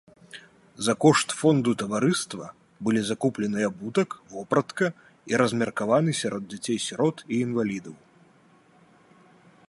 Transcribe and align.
За 0.85 0.93
кошт 1.03 1.27
фонду 1.39 1.73
таварыства 1.81 2.45
былі 2.87 3.01
закуплены 3.09 3.59
абутак, 3.69 4.09
вопратка 4.37 4.85
і 5.33 5.39
размеркаваны 5.41 6.11
сярод 6.21 6.43
дзяцей-сірот 6.55 7.17
і 7.27 7.43
інвалідаў. 7.49 7.95